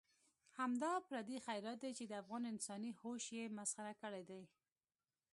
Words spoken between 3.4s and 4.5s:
مسخره کړی دی.